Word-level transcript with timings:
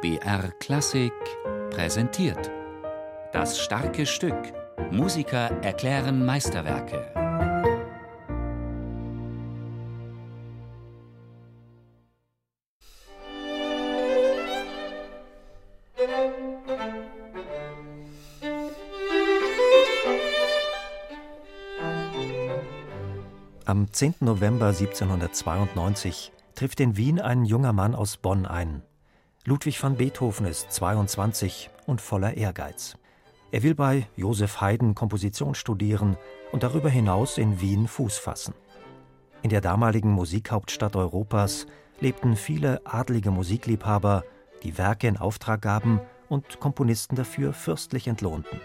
BR 0.00 0.52
Klassik 0.60 1.12
präsentiert. 1.70 2.52
Das 3.32 3.58
starke 3.58 4.06
Stück. 4.06 4.36
Musiker 4.92 5.50
erklären 5.60 6.24
Meisterwerke. 6.24 7.12
Am 23.64 23.92
10. 23.92 24.14
November 24.20 24.68
1792 24.68 26.30
trifft 26.54 26.78
in 26.78 26.96
Wien 26.96 27.20
ein 27.20 27.44
junger 27.44 27.72
Mann 27.72 27.96
aus 27.96 28.16
Bonn 28.16 28.46
ein. 28.46 28.84
Ludwig 29.48 29.82
van 29.82 29.96
Beethoven 29.96 30.44
ist 30.44 30.70
22 30.72 31.70
und 31.86 32.02
voller 32.02 32.36
Ehrgeiz. 32.36 32.98
Er 33.50 33.62
will 33.62 33.74
bei 33.74 34.06
Josef 34.14 34.60
Haydn 34.60 34.94
Komposition 34.94 35.54
studieren 35.54 36.18
und 36.52 36.64
darüber 36.64 36.90
hinaus 36.90 37.38
in 37.38 37.58
Wien 37.58 37.88
Fuß 37.88 38.18
fassen. 38.18 38.52
In 39.40 39.48
der 39.48 39.62
damaligen 39.62 40.10
Musikhauptstadt 40.10 40.96
Europas 40.96 41.66
lebten 41.98 42.36
viele 42.36 42.82
adlige 42.84 43.30
Musikliebhaber, 43.30 44.22
die 44.64 44.76
Werke 44.76 45.08
in 45.08 45.16
Auftrag 45.16 45.62
gaben 45.62 46.02
und 46.28 46.60
Komponisten 46.60 47.16
dafür 47.16 47.54
fürstlich 47.54 48.06
entlohnten. 48.06 48.60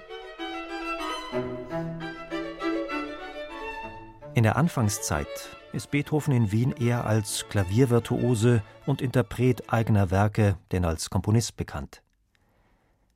In 4.34 4.44
der 4.44 4.58
Anfangszeit 4.58 5.30
ist 5.74 5.90
Beethoven 5.90 6.34
in 6.34 6.52
Wien 6.52 6.72
eher 6.72 7.06
als 7.06 7.46
Klaviervirtuose 7.50 8.62
und 8.86 9.02
Interpret 9.02 9.74
eigener 9.74 10.12
Werke 10.12 10.58
denn 10.72 10.86
als 10.86 11.10
Komponist 11.10 11.58
bekannt. 11.58 12.04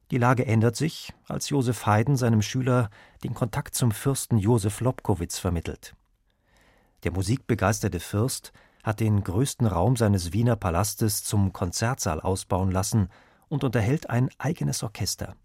Die 0.09 0.17
Lage 0.17 0.45
ändert 0.45 0.75
sich, 0.75 1.13
als 1.27 1.49
Josef 1.49 1.85
Haydn 1.85 2.15
seinem 2.15 2.41
Schüler 2.41 2.89
den 3.23 3.33
Kontakt 3.33 3.75
zum 3.75 3.91
Fürsten 3.91 4.37
Josef 4.37 4.79
Lobkowitz 4.81 5.37
vermittelt. 5.37 5.95
Der 7.03 7.11
musikbegeisterte 7.11 7.99
Fürst 7.99 8.53
hat 8.83 9.01
den 9.01 9.23
größten 9.23 9.67
Raum 9.67 9.95
seines 9.95 10.33
Wiener 10.33 10.55
Palastes 10.55 11.23
zum 11.23 11.53
Konzertsaal 11.53 12.21
ausbauen 12.21 12.71
lassen 12.71 13.09
und 13.49 13.63
unterhält 13.63 14.09
ein 14.09 14.29
eigenes 14.39 14.81
Orchester. 14.81 15.35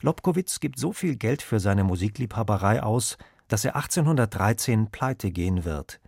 Lobkowitz 0.00 0.60
gibt 0.60 0.78
so 0.78 0.92
viel 0.92 1.16
Geld 1.16 1.42
für 1.42 1.60
seine 1.60 1.84
Musikliebhaberei 1.84 2.82
aus, 2.82 3.18
dass 3.48 3.64
er 3.64 3.76
1813 3.76 4.90
pleite 4.90 5.30
gehen 5.30 5.64
wird. 5.64 6.00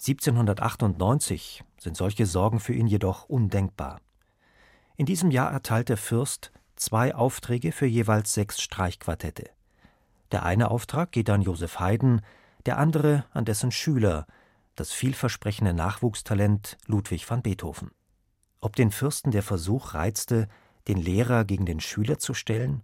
1798 0.00 1.64
sind 1.78 1.96
solche 1.96 2.26
Sorgen 2.26 2.60
für 2.60 2.72
ihn 2.72 2.86
jedoch 2.86 3.24
undenkbar. 3.24 4.00
In 4.96 5.06
diesem 5.06 5.30
Jahr 5.30 5.50
erteilt 5.50 5.88
der 5.88 5.96
Fürst 5.96 6.52
zwei 6.76 7.14
Aufträge 7.14 7.72
für 7.72 7.86
jeweils 7.86 8.32
sechs 8.32 8.60
Streichquartette. 8.60 9.50
Der 10.30 10.44
eine 10.44 10.70
Auftrag 10.70 11.10
geht 11.12 11.30
an 11.30 11.42
Josef 11.42 11.80
Haydn, 11.80 12.20
der 12.66 12.78
andere 12.78 13.24
an 13.32 13.44
dessen 13.44 13.72
Schüler, 13.72 14.26
das 14.76 14.92
vielversprechende 14.92 15.74
Nachwuchstalent 15.74 16.76
Ludwig 16.86 17.28
van 17.28 17.42
Beethoven. 17.42 17.90
Ob 18.60 18.76
den 18.76 18.92
Fürsten 18.92 19.32
der 19.32 19.42
Versuch 19.42 19.94
reizte, 19.94 20.48
den 20.86 20.98
Lehrer 20.98 21.44
gegen 21.44 21.66
den 21.66 21.80
Schüler 21.80 22.18
zu 22.18 22.34
stellen, 22.34 22.82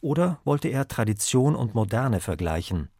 oder 0.00 0.40
wollte 0.44 0.68
er 0.68 0.88
Tradition 0.88 1.54
und 1.54 1.74
Moderne 1.74 2.20
vergleichen, 2.20 2.90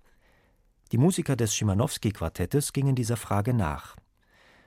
die 0.92 0.98
Musiker 0.98 1.36
des 1.36 1.54
Schimanowski-Quartettes 1.54 2.72
gingen 2.72 2.94
dieser 2.94 3.16
Frage 3.16 3.54
nach. 3.54 3.96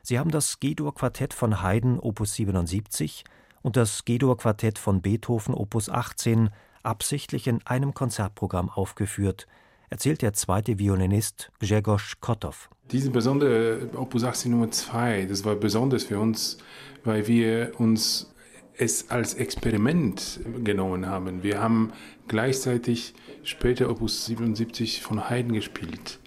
Sie 0.01 0.19
haben 0.19 0.31
das 0.31 0.59
G-Dur-Quartett 0.59 1.33
von 1.33 1.61
Haydn 1.61 1.99
Opus 1.99 2.35
77 2.35 3.23
und 3.61 3.77
das 3.77 4.05
G-Dur-Quartett 4.05 4.77
von 4.77 5.01
Beethoven 5.01 5.53
Opus 5.53 5.89
18 5.89 6.49
absichtlich 6.81 7.47
in 7.47 7.65
einem 7.65 7.93
Konzertprogramm 7.93 8.69
aufgeführt, 8.69 9.47
erzählt 9.89 10.21
der 10.21 10.33
zweite 10.33 10.79
Violinist 10.79 11.51
Grzegorz 11.59 12.15
Kotow. 12.19 12.69
Diese 12.91 13.09
besondere 13.09 13.89
Opus 13.95 14.23
18 14.23 14.51
Nummer 14.51 14.71
2, 14.71 15.25
das 15.25 15.45
war 15.45 15.55
besonders 15.55 16.03
für 16.03 16.19
uns, 16.19 16.57
weil 17.03 17.27
wir 17.27 17.73
uns 17.77 18.33
es 18.77 19.09
als 19.11 19.35
Experiment 19.35 20.39
genommen 20.63 21.05
haben. 21.05 21.43
Wir 21.43 21.61
haben 21.61 21.93
gleichzeitig 22.27 23.13
später 23.43 23.89
Opus 23.89 24.25
77 24.25 25.01
von 25.01 25.29
Haydn 25.29 25.53
gespielt 25.53 26.19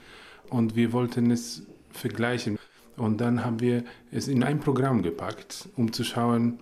und 0.49 0.77
wir 0.77 0.93
wollten 0.93 1.31
es 1.31 1.63
vergleichen. 1.91 2.59
Und 2.97 3.21
dann 3.21 3.45
haben 3.45 3.61
wir 3.61 3.85
es 4.11 4.29
in 4.29 4.43
ein 4.43 4.61
Programm 4.61 5.03
gepackt, 5.03 5.69
um 5.77 5.93
zu 5.93 6.03
schauen, 6.03 6.59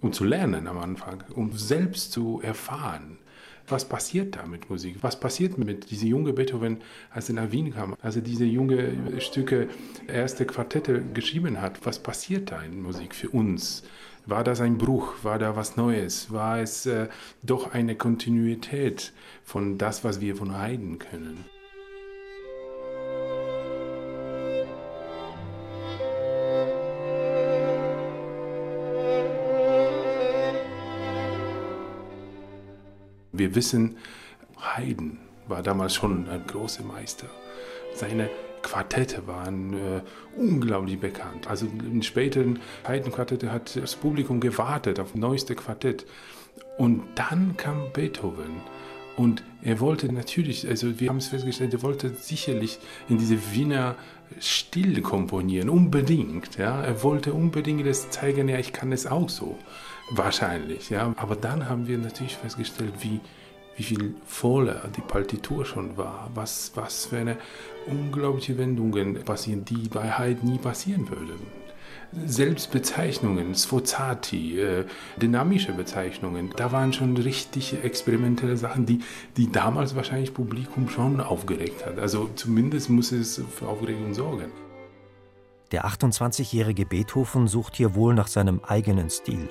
um 0.00 0.12
zu 0.12 0.24
lernen 0.24 0.66
am 0.66 0.78
Anfang, 0.78 1.24
um 1.34 1.52
selbst 1.52 2.12
zu 2.12 2.40
erfahren, 2.42 3.18
was 3.68 3.84
passiert 3.84 4.36
da 4.36 4.46
mit 4.46 4.68
Musik? 4.68 4.96
Was 5.02 5.18
passiert 5.18 5.56
mit 5.56 5.90
diesem 5.90 6.08
jungen 6.08 6.34
Beethoven, 6.34 6.78
als 7.10 7.28
er 7.28 7.36
nach 7.36 7.52
Wien 7.52 7.72
kam, 7.72 7.94
als 8.02 8.16
er 8.16 8.22
diese 8.22 8.44
junge 8.44 9.20
Stücke, 9.20 9.68
erste 10.08 10.44
Quartette 10.44 11.02
geschrieben 11.14 11.60
hat? 11.60 11.84
Was 11.86 11.98
passiert 11.98 12.50
da 12.50 12.60
in 12.62 12.82
Musik 12.82 13.14
für 13.14 13.30
uns? 13.30 13.82
War 14.24 14.44
das 14.44 14.60
ein 14.60 14.78
Bruch? 14.78 15.14
War 15.24 15.40
da 15.40 15.56
was 15.56 15.76
Neues? 15.76 16.32
War 16.32 16.60
es 16.60 16.86
äh, 16.86 17.08
doch 17.42 17.72
eine 17.72 17.96
Kontinuität 17.96 19.12
von 19.42 19.78
das, 19.78 20.04
was 20.04 20.20
wir 20.20 20.36
von 20.36 20.56
Haydn 20.56 21.00
können? 21.00 21.44
Wir 33.32 33.56
wissen, 33.56 33.96
Haydn 34.60 35.18
war 35.48 35.64
damals 35.64 35.94
schon 35.94 36.28
ein 36.28 36.46
großer 36.46 36.84
Meister. 36.84 37.26
Seine 37.92 38.30
Quartette 38.62 39.26
waren 39.26 39.74
äh, 39.74 40.02
unglaublich 40.36 40.98
bekannt. 40.98 41.48
Also 41.48 41.66
in 41.66 42.02
späteren 42.02 42.60
Haydn-Quartette 42.86 43.52
hat 43.52 43.76
das 43.76 43.96
Publikum 43.96 44.40
gewartet 44.40 45.00
auf 45.00 45.12
das 45.12 45.20
neueste 45.20 45.54
Quartett. 45.54 46.06
Und 46.78 47.02
dann 47.14 47.56
kam 47.56 47.92
Beethoven. 47.92 48.62
Und 49.16 49.44
er 49.62 49.78
wollte 49.80 50.10
natürlich, 50.12 50.66
also 50.68 50.98
wir 50.98 51.10
haben 51.10 51.18
es 51.18 51.28
festgestellt, 51.28 51.74
er 51.74 51.82
wollte 51.82 52.14
sicherlich 52.14 52.78
in 53.08 53.18
diese 53.18 53.52
Wiener 53.52 53.96
Stil 54.40 55.02
komponieren, 55.02 55.68
unbedingt. 55.68 56.56
Ja? 56.56 56.82
Er 56.82 57.02
wollte 57.02 57.34
unbedingt 57.34 57.86
das 57.86 58.10
zeigen, 58.10 58.48
ja, 58.48 58.58
ich 58.58 58.72
kann 58.72 58.90
es 58.92 59.06
auch 59.06 59.28
so. 59.28 59.58
Wahrscheinlich, 60.10 60.90
ja. 60.90 61.12
Aber 61.16 61.36
dann 61.36 61.68
haben 61.68 61.86
wir 61.86 61.98
natürlich 61.98 62.36
festgestellt, 62.36 62.94
wie, 63.00 63.20
wie 63.76 63.82
viel 63.82 64.14
voller 64.26 64.88
die 64.96 65.00
Partitur 65.00 65.64
schon 65.64 65.96
war. 65.96 66.30
Was, 66.34 66.72
was 66.74 67.06
für 67.06 67.18
eine 67.18 67.36
unglaubliche 67.86 68.58
Wendungen 68.58 69.14
passieren, 69.24 69.64
die 69.64 69.88
bei 69.88 70.10
Haydn 70.10 70.46
nie 70.46 70.58
passieren 70.58 71.08
würden. 71.08 71.62
Selbstbezeichnungen, 72.26 73.54
Sforzati, 73.54 74.60
äh, 74.60 74.84
dynamische 75.16 75.72
Bezeichnungen, 75.72 76.52
da 76.56 76.70
waren 76.70 76.92
schon 76.92 77.16
richtig 77.16 77.82
experimentelle 77.82 78.56
Sachen, 78.58 78.84
die, 78.84 79.00
die 79.38 79.50
damals 79.50 79.96
wahrscheinlich 79.96 80.34
Publikum 80.34 80.90
schon 80.90 81.20
aufgeregt 81.20 81.86
hat. 81.86 81.98
Also 81.98 82.28
zumindest 82.34 82.90
muss 82.90 83.12
es 83.12 83.42
für 83.56 83.66
Aufregung 83.66 84.12
sorgen. 84.12 84.52
Der 85.70 85.86
28-jährige 85.86 86.84
Beethoven 86.84 87.48
sucht 87.48 87.76
hier 87.76 87.94
wohl 87.94 88.14
nach 88.14 88.28
seinem 88.28 88.60
eigenen 88.62 89.08
Stil. 89.08 89.48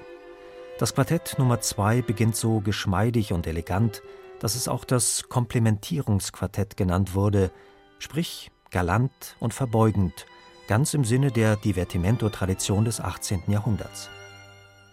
Das 0.82 0.96
Quartett 0.96 1.36
Nummer 1.38 1.62
2 1.62 2.02
beginnt 2.02 2.36
so 2.36 2.60
geschmeidig 2.60 3.34
und 3.34 3.46
elegant, 3.46 4.02
dass 4.40 4.56
es 4.56 4.68
auch 4.68 4.84
das 4.84 5.30
Komplementierungsquartett 5.30 6.76
genannt 6.76 7.14
wurde, 7.14 7.52
sprich 8.00 8.50
galant 8.72 9.36
und 9.40 9.54
verbeugend, 9.54 10.26
ganz 10.68 10.96
im 10.96 11.06
Sinne 11.06 11.30
der 11.32 11.56
Divertimento-Tradition 11.56 12.84
des 12.84 13.00
18. 13.00 13.44
Jahrhunderts. 13.46 14.10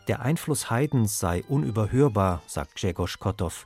Der 0.09 0.21
Einfluss 0.21 0.69
Haydns 0.69 1.21
sei 1.21 1.43
unüberhörbar, 1.49 2.43
sagt 2.47 2.75
Grzegorz 2.75 3.19
Kotow. 3.19 3.65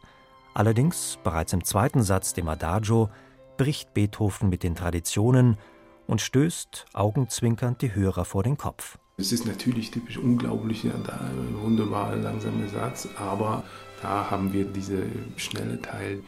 Allerdings, 0.55 1.19
bereits 1.25 1.53
im 1.53 1.65
zweiten 1.65 2.05
Satz, 2.05 2.35
dem 2.35 2.47
Adagio, 2.47 3.11
bricht 3.57 3.95
Beethoven 3.95 4.49
mit 4.49 4.63
den 4.63 4.77
Traditionen 4.77 5.57
und 6.07 6.21
stößt 6.21 6.87
augenzwinkernd 6.93 7.83
die 7.83 7.97
Hörer 7.97 8.25
vor 8.25 8.45
den 8.45 8.57
Kopf. 8.57 9.01
Es 9.19 9.31
ist 9.31 9.47
natürlich 9.47 9.91
typisch 9.91 10.17
unglaublich, 10.17 10.87
da 11.05 11.31
wunderbar 11.62 12.17
langsamer 12.17 12.69
Satz, 12.69 13.09
aber 13.17 13.62
da 14.00 14.31
haben 14.31 14.53
wir 14.53 14.64
diese 14.64 15.05
schnelle 15.37 15.81
Teil, 15.81 16.23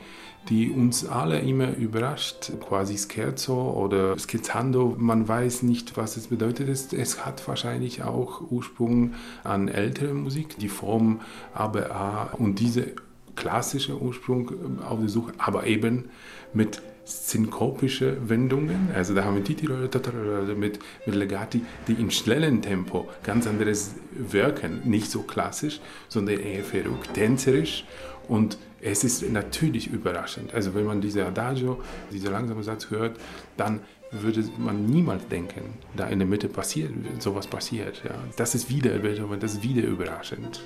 die 0.49 0.71
uns 0.71 1.07
alle 1.07 1.41
immer 1.41 1.75
überrascht, 1.75 2.53
quasi 2.61 2.99
Scherzo 2.99 3.73
oder 3.73 4.19
Scherzando. 4.19 4.95
Man 4.99 5.27
weiß 5.27 5.63
nicht, 5.63 5.97
was 5.97 6.19
es 6.19 6.29
bedeutet. 6.29 6.93
Es 6.93 7.25
hat 7.25 7.49
wahrscheinlich 7.49 8.03
auch 8.03 8.43
Ursprung 8.51 9.15
an 9.43 9.69
ältere 9.69 10.13
Musik, 10.13 10.59
die 10.59 10.69
Form 10.69 11.21
ABA 11.55 12.35
und 12.39 12.61
diese 12.61 12.93
klassischer 13.35 14.01
Ursprung 14.01 14.81
auf 14.83 15.01
der 15.01 15.09
Suche, 15.09 15.33
aber 15.39 15.67
eben 15.67 16.11
mit 16.53 16.83
synkopische 17.05 18.17
Wendungen. 18.29 18.89
Also 18.95 19.15
da 19.15 19.25
haben 19.25 19.37
wir 19.37 19.45
Titi 19.45 19.67
mit, 19.67 20.79
mit 21.07 21.15
Legati, 21.15 21.63
die 21.87 21.95
im 21.95 22.11
schnellen 22.11 22.63
Tempo 22.63 23.09
ganz 23.23 23.47
anderes 23.47 23.95
wirken. 24.13 24.83
Nicht 24.85 25.11
so 25.11 25.23
klassisch, 25.23 25.81
sondern 26.09 26.39
eher 26.39 26.65
verrückt, 26.65 27.15
tänzerisch. 27.15 27.85
Und 28.29 28.59
es 28.81 29.05
ist 29.05 29.31
natürlich 29.31 29.87
überraschend. 29.87 30.55
Also 30.55 30.75
wenn 30.75 30.85
man 30.85 31.01
diese 31.01 31.27
Adagio, 31.27 31.83
dieser 32.11 32.31
langsame 32.31 32.63
Satz 32.63 32.91
hört, 32.91 33.19
dann 33.57 33.81
würde 34.11 34.45
man 34.59 34.87
niemals 34.87 35.27
denken, 35.29 35.75
da 35.97 36.07
in 36.07 36.19
der 36.19 36.29
Mitte 36.29 36.49
passiert, 36.49 36.93
sowas 37.19 37.47
passiert. 37.47 38.03
Ja. 38.05 38.15
Das 38.37 38.55
ist 38.55 38.69
wieder 38.69 38.97
das 39.41 39.55
ist 39.55 39.63
wieder 39.63 39.83
überraschend. 39.83 40.61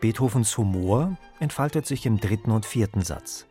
Beethovens 0.00 0.56
Humor 0.56 1.18
entfaltet 1.40 1.86
sich 1.86 2.06
im 2.06 2.18
dritten 2.18 2.50
und 2.50 2.64
vierten 2.64 3.02
Satz. 3.02 3.46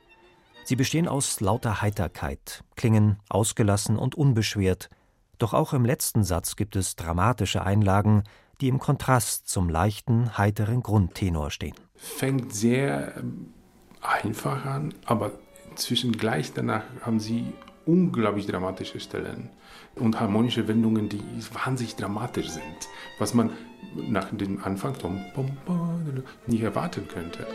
Sie 0.64 0.76
bestehen 0.76 1.08
aus 1.08 1.42
lauter 1.42 1.82
Heiterkeit, 1.82 2.64
klingen 2.76 3.18
ausgelassen 3.30 3.98
und 3.98 4.16
unbeschwert, 4.16 4.90
doch 5.38 5.54
auch 5.54 5.74
im 5.74 5.86
letzten 5.86 6.24
Satz 6.24 6.56
gibt 6.56 6.76
es 6.76 6.96
dramatische 6.96 7.64
Einlagen, 7.64 8.24
die 8.62 8.68
im 8.68 8.80
Kontrast 8.80 9.48
zum 9.48 9.70
leichten, 9.70 10.38
heiteren 10.38 10.82
Grundtenor 10.82 11.52
stehen. 11.52 11.76
Fängt 11.96 12.54
sehr 12.54 13.16
ähm, 13.18 13.54
einfach 14.02 14.66
an, 14.66 14.94
aber 15.06 15.32
zwischen 15.76 16.12
gleich 16.14 16.52
danach 16.54 16.84
haben 17.02 17.20
sie 17.20 17.54
unglaublich 17.90 18.46
dramatische 18.46 19.00
Stellen 19.00 19.50
und 19.96 20.20
harmonische 20.20 20.68
Wendungen, 20.68 21.10
die 21.10 21.22
wahnsinnig 21.54 21.96
dramatisch 21.96 22.50
sind, 22.50 22.88
was 23.18 23.34
man 23.34 23.50
nach 23.96 24.30
dem 24.32 24.64
Anfang 24.64 24.94
nicht 26.46 26.62
erwarten 26.62 27.08
könnte. 27.08 27.48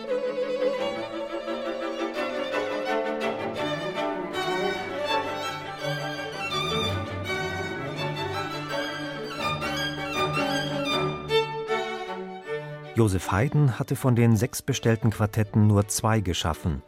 Josef 12.97 13.33
Haydn 13.33 13.79
hatte 13.79 13.97
von 13.97 14.15
den 14.15 14.37
sechs 14.37 14.63
bestellten 14.63 15.11
Quartetten 15.11 15.67
nur 15.67 15.89
zwei 15.89 16.21
geschaffen. 16.21 16.83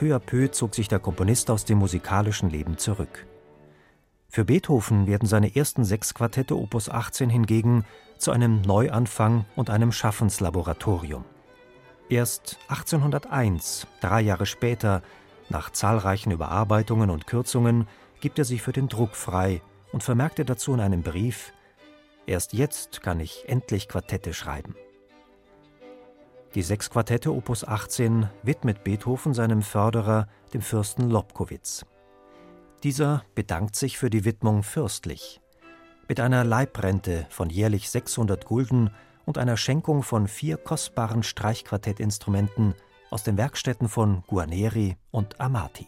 Peu 0.00 0.14
à 0.14 0.18
peu 0.18 0.50
zog 0.50 0.74
sich 0.74 0.88
der 0.88 0.98
Komponist 0.98 1.50
aus 1.50 1.66
dem 1.66 1.76
musikalischen 1.76 2.48
Leben 2.48 2.78
zurück. 2.78 3.26
Für 4.30 4.46
Beethoven 4.46 5.06
werden 5.06 5.28
seine 5.28 5.54
ersten 5.54 5.84
sechs 5.84 6.14
Quartette 6.14 6.56
Opus 6.56 6.88
18 6.88 7.28
hingegen 7.28 7.84
zu 8.16 8.30
einem 8.30 8.62
Neuanfang 8.62 9.44
und 9.56 9.68
einem 9.68 9.92
Schaffenslaboratorium. 9.92 11.26
Erst 12.08 12.56
1801, 12.68 13.86
drei 14.00 14.22
Jahre 14.22 14.46
später, 14.46 15.02
nach 15.50 15.68
zahlreichen 15.68 16.30
Überarbeitungen 16.30 17.10
und 17.10 17.26
Kürzungen, 17.26 17.86
gibt 18.22 18.38
er 18.38 18.46
sich 18.46 18.62
für 18.62 18.72
den 18.72 18.88
Druck 18.88 19.14
frei 19.14 19.60
und 19.92 20.02
vermerkte 20.02 20.46
dazu 20.46 20.72
in 20.72 20.80
einem 20.80 21.02
Brief: 21.02 21.52
Erst 22.24 22.54
jetzt 22.54 23.02
kann 23.02 23.20
ich 23.20 23.44
endlich 23.48 23.86
Quartette 23.86 24.32
schreiben. 24.32 24.74
Die 26.56 26.62
sechs 26.62 26.90
Quartette 26.90 27.32
Opus 27.32 27.64
18 27.64 28.28
widmet 28.42 28.82
Beethoven 28.82 29.34
seinem 29.34 29.62
Förderer, 29.62 30.26
dem 30.52 30.62
Fürsten 30.62 31.08
Lobkowitz. 31.08 31.86
Dieser 32.82 33.22
bedankt 33.36 33.76
sich 33.76 33.98
für 33.98 34.10
die 34.10 34.24
Widmung 34.24 34.64
fürstlich. 34.64 35.40
Mit 36.08 36.18
einer 36.18 36.42
Leibrente 36.42 37.26
von 37.30 37.50
jährlich 37.50 37.88
600 37.88 38.46
Gulden 38.46 38.90
und 39.26 39.38
einer 39.38 39.56
Schenkung 39.56 40.02
von 40.02 40.26
vier 40.26 40.56
kostbaren 40.56 41.22
Streichquartettinstrumenten 41.22 42.74
aus 43.12 43.22
den 43.22 43.36
Werkstätten 43.36 43.88
von 43.88 44.24
Guarneri 44.26 44.96
und 45.12 45.40
Amati. 45.40 45.86